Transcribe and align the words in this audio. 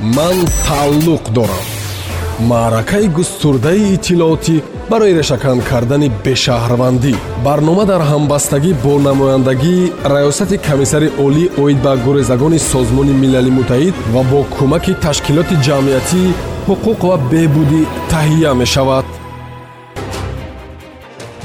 ман 0.00 0.36
тааллуқ 0.66 1.24
дорам. 1.36 1.66
Маъракаи 2.40 3.08
густурдаи 3.08 3.94
иттилоотӣ 3.94 4.62
барои 4.90 5.14
решакан 5.20 5.58
кардани 5.70 6.08
бешаҳрвандӣ. 6.24 7.14
Барнома 7.44 7.84
дар 7.84 8.02
ҳамбастагӣ 8.10 8.72
бо 8.84 8.92
намояндагии 9.08 9.92
раёсати 10.12 10.56
комиссари 10.68 11.08
олӣ 11.24 11.44
оид 11.62 11.78
ба 11.84 11.92
гурезагони 12.04 12.58
созмони 12.70 13.14
милали 13.22 13.50
муттаҳид 13.58 13.94
ва 14.14 14.22
бо 14.30 14.40
кӯмаки 14.56 14.92
ташкилоти 15.04 15.56
ҷамъиятии 15.66 16.34
ҳуқуқ 16.68 17.00
ва 17.08 17.16
беҳбудӣ 17.30 17.82
таҳия 18.12 18.52
мешавад 18.62 19.04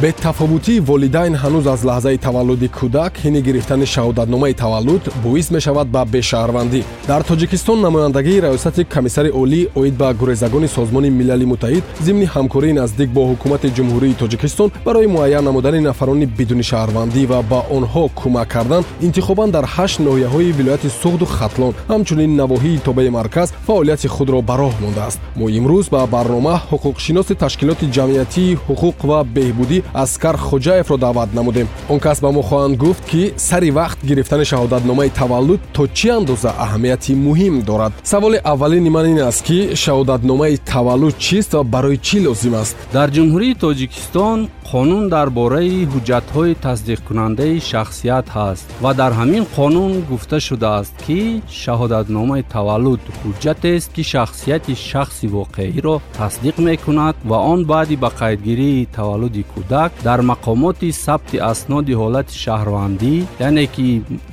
бетафовутии 0.02 0.80
волидайн 0.80 1.36
ҳанӯз 1.36 1.66
аз 1.74 1.82
лаҳзаи 1.90 2.18
таваллуди 2.18 2.68
кӯдак 2.78 3.14
ҳини 3.24 3.42
гирифтани 3.48 3.86
шаҳодатномаи 3.94 4.54
таваллуд 4.64 5.04
боис 5.26 5.48
мешавад 5.56 5.88
ба 5.96 6.02
бешаҳрвандӣ 6.14 6.82
дар 7.08 7.22
тоҷикистон 7.30 7.78
намояндагии 7.88 8.42
раёсати 8.48 8.82
комиссари 8.96 9.30
олӣ 9.42 9.62
оид 9.80 9.96
ба 10.02 10.14
гурезагони 10.20 10.68
созмони 10.68 11.10
милали 11.10 11.46
муттаҳид 11.54 11.84
зимни 12.06 12.26
ҳамкории 12.36 12.74
наздик 12.82 13.10
бо 13.10 13.22
ҳукумати 13.32 13.68
ҷумҳурии 13.78 14.18
тоҷикистон 14.22 14.70
барои 14.86 15.08
муайян 15.16 15.44
намудани 15.50 15.80
нафарони 15.90 16.26
бидуни 16.38 16.64
шаҳрвандӣ 16.72 17.22
ва 17.32 17.40
ба 17.52 17.60
онҳо 17.78 18.04
кӯмак 18.20 18.48
кардан 18.54 18.84
интихобан 19.08 19.50
дар 19.56 19.66
ҳашт 19.76 19.98
ноҳияҳои 20.08 20.56
вилояти 20.60 20.90
суғду 21.02 21.26
хатлон 21.38 21.74
ҳамчунин 21.92 22.32
навоҳии 22.42 22.84
тобаи 22.88 23.10
марказ 23.20 23.48
фаъолияти 23.68 24.08
худро 24.16 24.40
ба 24.50 24.56
роҳ 24.62 24.74
мондааст. 24.84 25.20
Мо 25.40 25.46
имрӯз 25.60 25.86
ба 25.96 26.02
барнома 26.16 26.56
ҳуқуқшиноси 26.72 27.34
ташкилоти 27.44 27.86
ҷамъиятии 27.96 28.58
ҳуқуқ 28.68 28.98
ва 29.10 29.20
беҳбудӣ 29.36 29.78
аскар 29.94 30.36
хоҷаевро 30.38 30.98
даъват 30.98 31.34
намудем. 31.34 31.68
Он 31.90 32.00
кас 32.00 32.20
ба 32.22 32.32
мо 32.32 32.42
хоҳанд 32.42 32.78
гуфт 32.78 33.06
ки 33.06 33.34
сари 33.38 33.70
вақт 33.80 34.00
гирифтани 34.06 34.46
шаҳодатномаи 34.52 35.10
таваллуд 35.10 35.60
то 35.74 35.88
чӣ 35.98 36.10
андоза 36.18 36.52
аҳамияти 36.66 37.14
муҳим 37.28 37.56
дорад? 37.70 37.94
Саволи 38.04 38.40
аввалини 38.44 38.90
ман 38.90 39.06
ин 39.12 39.20
аст 39.20 39.42
ки 39.48 39.60
шаҳодатномаи 39.84 40.58
таваллуд 40.74 41.16
чист 41.18 41.54
ва 41.54 41.64
барои 41.64 41.98
чӣ 42.08 42.18
лозим 42.26 42.54
аст? 42.62 42.76
Дар 42.94 43.10
ҷумҳурии 43.16 43.60
тоҷикистон 43.66 44.40
қонун 44.72 45.06
дар 45.16 45.28
бораи 45.40 45.88
ҳуҷҷатҳои 45.94 46.60
тасдиқкунандаи 46.66 47.56
шахсият 47.72 48.28
ҳаст 48.38 48.66
ва 48.84 48.92
дар 49.02 49.12
ҳамин 49.20 49.44
қонун 49.58 49.92
гуфта 50.10 50.38
шудааст 50.48 50.96
ки 51.06 51.20
шаҳодатномаи 51.62 52.44
таваллуд 52.56 53.02
ҳуҷҷатест 53.22 53.90
ки 53.96 54.04
шахсияти 54.14 54.74
шахси 54.90 55.28
воқеиро 55.38 55.96
тасдиқ 56.20 56.56
мекунад 56.70 57.16
ва 57.30 57.38
он 57.54 57.60
баъди 57.72 57.96
ба 58.04 58.10
қайдгирии 58.22 58.88
таваллуди 58.98 59.44
кӯдак 59.54 59.77
дар 60.08 60.20
мақомоти 60.32 60.90
сабти 61.06 61.38
асноди 61.52 61.94
ҳолати 62.02 62.34
шаҳрвандӣ 62.44 63.16
яъне 63.48 63.66
ки 63.76 63.88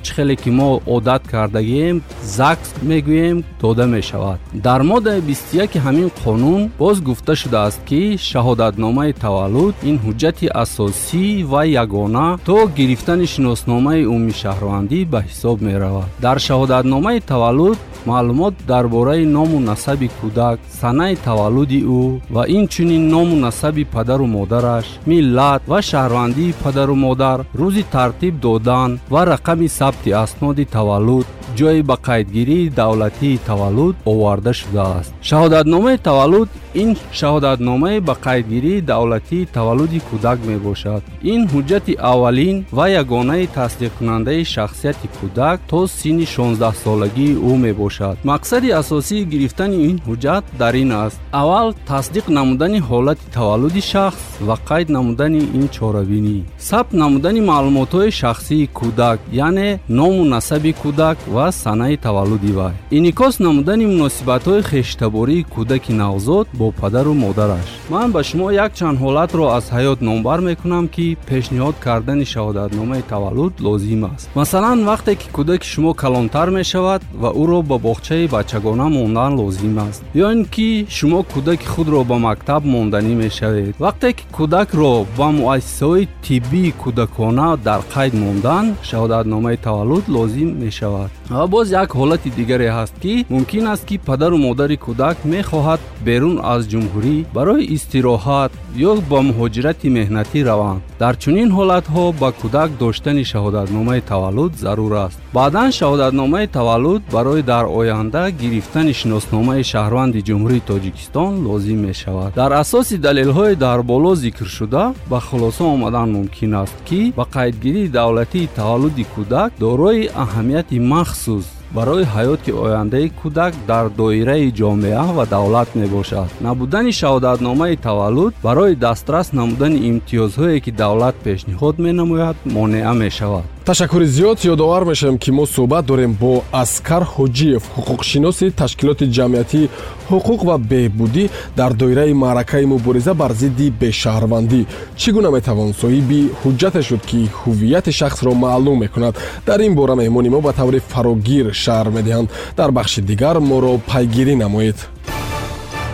чӣ 0.05 0.11
хеле 0.15 0.35
ки 0.43 0.49
мо 0.57 0.69
одат 0.95 1.23
кардагием 1.33 1.97
закс 2.37 2.69
мегӯем 2.89 3.37
дода 3.61 3.85
мешавад. 3.95 4.39
Дар 4.67 4.81
моддаи 4.91 5.19
бистяки 5.29 5.79
ҳамин 5.85 6.09
қонун 6.23 6.61
боз 6.81 6.97
гуфта 7.07 7.33
шудааст 7.41 7.79
ки 7.89 8.01
шаҳодатномаи 8.29 9.11
таваллуд 9.23 9.73
ин 9.89 9.95
ҳуҷҷати 10.05 10.45
асосӣ 10.63 11.25
ва 11.51 11.61
ягона 11.83 12.27
то 12.47 12.57
гирифтани 12.77 13.25
шиносномаи 13.33 14.07
умуми 14.13 14.33
шаҳрвандӣ 14.41 14.99
ба 15.11 15.19
ҳисоб 15.27 15.57
меравад. 15.67 16.07
Дар 16.25 16.37
шаҳодатномаи 16.47 17.19
таваллуд 17.31 17.77
маълумот 18.05 18.53
дар 18.67 18.85
бораи 18.87 19.25
ному 19.25 19.59
насаби 19.59 20.07
кӯдак 20.19 20.57
санаи 20.81 21.15
таваллуди 21.27 21.79
ӯ 21.99 22.19
ва 22.35 22.43
инчунин 22.57 23.03
ному 23.13 23.35
насаби 23.45 23.83
падару 23.95 24.25
модараш 24.37 24.85
миллат 25.11 25.34
ва 25.71 25.79
шаҳрвандии 25.89 26.55
падару 26.63 26.95
модар 27.05 27.39
рӯзи 27.59 27.83
тартиб 27.93 28.33
додан 28.45 28.91
ва 29.13 29.21
рақами 29.31 29.67
сабти 29.79 30.09
асноди 30.23 30.65
таваллуд. 30.75 31.25
ҷои 31.57 31.81
ба 31.89 31.95
қайдгирии 32.07 32.69
давлатии 32.79 33.41
таваллуд 33.49 33.95
оварда 34.11 34.53
шудааст. 34.59 35.11
шаҳодатномаи 35.29 35.97
таваллуд 36.07 36.49
ин 36.81 36.89
шаҳодатномае 37.19 37.97
ба 38.07 38.15
қайдгирии 38.25 38.85
давлатии 38.91 39.47
таваллуди 39.55 39.99
кӯдак 40.09 40.39
мебошад. 40.49 41.01
Ин 41.33 41.41
ҳуҷҷати 41.53 41.93
аввалин 42.11 42.57
ва 42.77 42.85
ягонаи 43.01 43.45
тасдиқкунандаи 43.57 44.41
шахсияти 44.53 45.07
кӯдак 45.17 45.57
то 45.71 45.79
синни 45.99 46.25
16солагии 46.35 47.37
ӯ 47.49 47.51
мебошад. 47.65 48.15
Мақсади 48.31 48.69
асосии 48.81 49.27
гирифтани 49.31 49.77
ин 49.89 49.97
ҳуҷҷат 50.07 50.43
дар 50.61 50.73
ин 50.83 50.91
аст. 51.05 51.17
Аввал 51.41 51.69
тасдиқ 51.91 52.25
намудани 52.37 52.79
ҳолати 52.89 53.25
таваллуди 53.37 53.81
шахс 53.91 54.21
ва 54.47 54.55
қайд 54.69 54.87
намудани 54.97 55.41
ин 55.57 55.65
чорабинӣ 55.75 56.37
сабт 56.69 56.91
намудани 57.01 57.41
маълумотҳои 57.51 58.11
шахсии 58.21 58.69
кӯдак 58.79 59.19
яъне 59.47 59.69
ному 59.89 60.21
насаби 60.33 60.71
кӯдак 60.83 61.17
ва 61.35 61.51
санаи 61.63 61.97
таваллуди 62.05 62.51
вай. 62.59 62.73
Инъикос 62.97 63.35
намудани 63.39 63.85
муносибатҳои 63.93 64.65
хештабории 64.71 65.45
кӯдаки 65.55 65.93
навзод 66.03 66.47
бо 66.59 66.64
падару 66.71 67.13
модараш. 67.13 67.69
Ман 67.89 68.11
ба 68.11 68.23
шумо 68.23 68.51
якчанд 68.51 68.99
ҳолатро 68.99 69.45
аз 69.57 69.65
ҳаёт 69.75 69.99
номбар 70.01 70.39
мекунам 70.49 70.85
ки 70.95 71.17
пешниҳод 71.29 71.75
кардани 71.85 72.25
шаҳодатномаи 72.33 73.07
таваллуд 73.11 73.53
лозим 73.67 74.03
аст. 74.05 74.29
Масалан 74.35 74.79
вақте 74.89 75.11
ки 75.21 75.27
кӯдаки 75.37 75.65
шумо 75.73 75.93
калонтар 75.93 76.49
мешавад 76.49 77.01
ва 77.21 77.29
ӯро 77.41 77.59
ба 77.69 77.77
боғчаи 77.87 78.29
бачагона 78.35 78.87
мондан 78.97 79.31
лозим 79.41 79.77
аст 79.87 80.01
ё 80.23 80.27
ин 80.35 80.45
ки 80.53 80.69
шумо 80.97 81.19
кӯдаки 81.33 81.67
худро 81.73 82.03
ба 82.03 82.17
мактаб 82.27 82.61
монданӣ 82.73 83.13
мешавед. 83.23 83.75
Вақте 83.85 84.09
ки 84.17 84.23
кӯдакро 84.37 84.93
ба 85.17 85.27
муассисаҳои 85.39 86.07
тиббии 86.25 86.73
кӯдакона 86.83 87.47
дар 87.67 87.81
қайд 87.93 88.13
мондан 88.23 88.65
шаҳодатномаи 88.89 89.57
таваллуд 89.65 90.05
лозим 90.15 90.49
мешавад. 90.63 91.09
Ва 91.29 91.47
боз 91.47 91.67
як 91.71 91.89
ҳолати 91.99 92.29
дигаре 92.37 92.69
ҳаст 92.77 92.95
ки 93.03 93.13
мумкин 93.29 93.65
аст 93.73 93.85
ки 93.89 93.95
падару 93.97 94.37
модари 94.37 94.77
кӯдак 94.85 95.17
мехоҳад 95.33 95.81
берун 96.07 96.37
аз 96.53 96.54
ҷумҳурӣ 96.71 97.15
барои 97.37 97.63
истироҳат 97.75 98.51
ё 98.89 98.91
ба 99.11 99.19
муҳоҷирати 99.29 99.87
меҳнатӣ 99.97 100.39
раванд. 100.49 100.81
Дар 101.01 101.13
чунин 101.23 101.49
ҳолатҳо 101.57 102.05
ба 102.21 102.29
кӯдак 102.41 102.69
доштани 102.83 103.23
шаҳодатномаи 103.31 104.01
таваллуд 104.11 104.53
зарур 104.65 104.93
аст. 105.05 105.17
Баъдан 105.37 105.69
шаҳодатномаи 105.79 106.47
таваллуд 106.57 107.01
барои 107.15 107.41
дар 107.51 107.65
оянда 107.79 108.23
гирифтани 108.41 108.93
шиносномаи 108.99 109.63
шаҳрванди 109.71 110.25
ҷумҳурии 110.27 110.65
тоҷикистон 110.71 111.31
лозим 111.47 111.79
мешавад. 111.87 112.31
Дар 112.41 112.51
асоси 112.63 112.95
далелҳои 113.07 113.55
дар 113.65 113.79
боло 113.91 114.11
зикршуда 114.23 114.83
ба 115.11 115.19
хулоса 115.27 115.63
омадан 115.75 116.07
мумкин 116.17 116.51
аст 116.63 116.77
ки 116.87 117.01
ба 117.17 117.25
қайдгирии 117.35 117.93
давлатии 117.99 118.49
таваллуди 118.59 119.05
кӯдак 119.15 119.49
дорои 119.65 120.09
аҳамияти 120.23 120.77
махсус 120.93 121.45
барои 121.77 122.05
ҳаёти 122.15 122.51
ояндаи 122.65 123.07
кӯдак 123.21 123.53
дар 123.67 123.85
доираи 123.99 124.51
ҷомеа 124.59 125.05
ва 125.17 125.25
давлат 125.35 125.69
мебошад 125.81 126.29
набудани 126.47 126.91
шаҳодатномаи 127.01 127.75
таваллуд 127.87 128.33
барои 128.45 128.75
дастрас 128.85 129.27
намудани 129.39 129.77
имтиёзҳое 129.91 130.57
ки 130.63 130.71
давлат 130.81 131.15
пешниҳод 131.25 131.75
менамояд 131.85 132.37
монеа 132.55 132.93
мешавад. 133.03 133.45
Ташаккури 133.65 134.05
зиёд 134.05 134.37
ёдовар 134.53 134.83
мешавем 134.85 135.17
ки 135.17 135.31
мо 135.31 135.45
суҳбат 135.55 135.85
дорем 135.85 136.13
бо 136.21 136.43
аскар 136.63 137.03
ҳоҷиев 137.15 137.63
ҳуқуқшиноси 137.75 138.53
ташкилоти 138.61 139.05
ҷамъиятии 139.17 139.69
ҳуқуқ 140.09 140.39
ва 140.49 140.55
беҳбудӣ 140.71 141.25
дар 141.59 141.71
доираи 141.81 142.13
маъракаи 142.23 142.65
мубориза 142.73 143.13
бар 143.21 143.31
зидди 143.41 143.73
бешаҳрвандӣ. 143.81 144.61
Чӣ 144.99 145.09
гуна 145.15 145.29
метавон? 145.37 145.69
Соҳиби 145.81 146.19
ҳуҷҷате 146.41 146.81
шуд 146.87 147.01
ки 147.09 147.19
ҳуввияти 147.39 147.91
шахсро 147.99 148.31
маълум 148.43 148.77
мекунад. 148.83 149.13
Дар 149.47 149.59
ин 149.67 149.73
бора 149.79 149.95
меҳмони 150.01 150.29
мо 150.29 150.39
ба 150.47 150.51
таври 150.59 150.79
фарогир 150.93 151.45
шаҳр 151.63 151.87
медиҳанд. 151.97 152.27
Дар 152.59 152.69
бахши 152.77 153.01
дигар 153.09 153.35
моро 153.49 153.73
пайгирӣ 153.91 154.35
намоед 154.43 154.77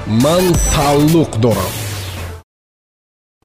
ман 0.07 0.45
тааллуқ 0.73 1.31
дорам 1.44 1.81